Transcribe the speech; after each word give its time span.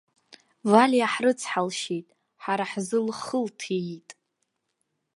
Валиа 0.71 1.07
ҳрыцҳалшьеит, 1.13 2.07
ҳара 2.43 2.65
ҳзы 2.71 2.99
лхы 3.07 3.37
лҭиит. 3.45 4.09